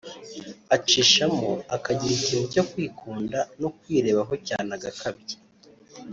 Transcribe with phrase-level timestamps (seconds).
[0.75, 5.37] Acishamo akagira ikintu cyo kwikunda no kwirebaho cyane agakabya